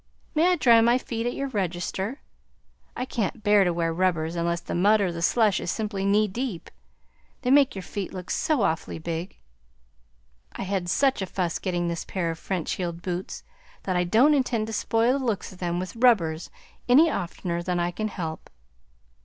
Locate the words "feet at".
0.97-1.35